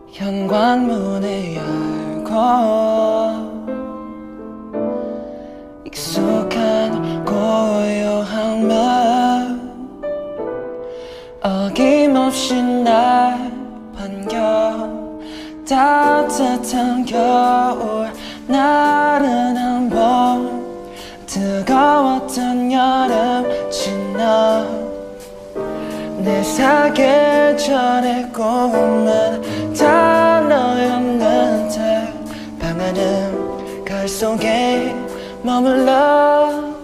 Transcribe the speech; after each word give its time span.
현관문을 0.07 1.55
열고 1.55 2.33
익숙한 5.83 7.25
고요한 7.25 8.65
맘 8.65 9.59
어김없이 11.43 12.63
날 12.63 13.51
반겨 13.93 15.19
따뜻한 15.67 17.03
겨울 17.03 18.09
날 18.47 18.98
뜨거웠던 21.89 22.71
여름 22.71 23.71
지나 23.71 24.63
내 26.19 26.43
사계절의 26.43 28.31
꿈은 28.31 29.73
다 29.73 30.39
너였는데 30.41 32.13
방안은 32.59 33.83
가을 33.85 34.07
속에 34.07 34.93
머물러 35.41 36.75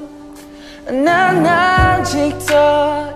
난 0.88 1.46
아직도 1.46 2.56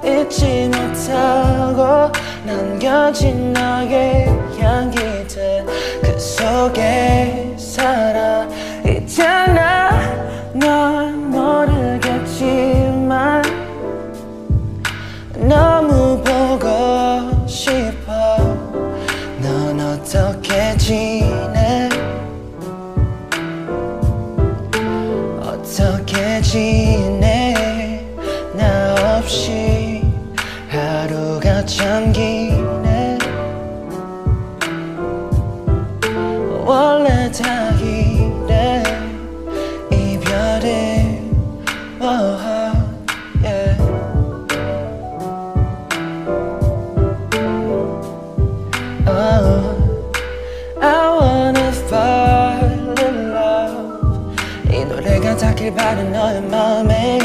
잊지 0.05 0.69
못하고 0.69 2.11
남겨진 2.45 3.51
너의 3.51 4.27
향기들 4.59 5.65
그 6.03 6.19
속에 6.19 7.55
살아 7.57 8.47
있잖아 8.85 9.68
어떻게 20.49 20.77
지내? 20.77 21.89
어떻게 25.39 26.41
지내? 26.41 28.03
나 28.55 29.17
없이 29.19 30.03
하루가 30.67 31.63
참 31.67 32.11
기네. 32.11 33.19
원래 36.65 37.31
다 37.31 37.69
이래. 37.79 38.81
이별은 39.91 41.31
oh, 42.01 42.58
이 54.79 54.85
노래가 54.85 55.35
닿길 55.35 55.73
바란 55.73 56.09
너의 56.13 56.41
마음에 56.43 57.19